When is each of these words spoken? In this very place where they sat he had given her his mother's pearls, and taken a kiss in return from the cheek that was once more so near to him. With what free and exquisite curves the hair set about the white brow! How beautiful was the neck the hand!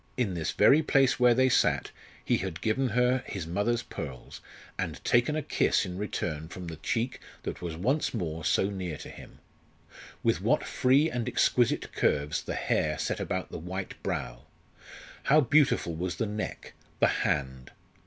In 0.17 0.33
this 0.33 0.49
very 0.49 0.81
place 0.81 1.19
where 1.19 1.35
they 1.35 1.47
sat 1.47 1.91
he 2.25 2.37
had 2.37 2.59
given 2.61 2.89
her 2.89 3.23
his 3.27 3.45
mother's 3.45 3.83
pearls, 3.83 4.41
and 4.75 4.99
taken 5.05 5.35
a 5.35 5.43
kiss 5.43 5.85
in 5.85 5.95
return 5.95 6.47
from 6.47 6.65
the 6.65 6.77
cheek 6.77 7.19
that 7.43 7.61
was 7.61 7.75
once 7.77 8.11
more 8.11 8.43
so 8.43 8.71
near 8.71 8.97
to 8.97 9.09
him. 9.11 9.37
With 10.23 10.41
what 10.41 10.65
free 10.65 11.11
and 11.11 11.27
exquisite 11.27 11.93
curves 11.93 12.41
the 12.41 12.55
hair 12.55 12.97
set 12.97 13.19
about 13.19 13.51
the 13.51 13.59
white 13.59 14.01
brow! 14.01 14.45
How 15.25 15.39
beautiful 15.39 15.93
was 15.93 16.15
the 16.15 16.25
neck 16.25 16.73
the 16.99 17.07
hand! 17.21 17.69